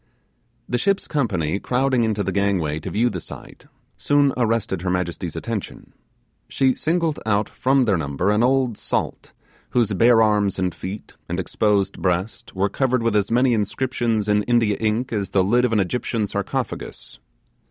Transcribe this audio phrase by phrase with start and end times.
[0.67, 3.67] The ship's company, crowding into the gangway to view the sight,
[3.97, 5.93] soon arrested her majesty's attention.
[6.49, 9.31] She singled out from their number an old salt,
[9.69, 14.41] whose bare arms and feet, and exposed breast, were covered with as many inscriptions in
[14.45, 17.19] India ink as the lid of an Egyptian sarcophagus.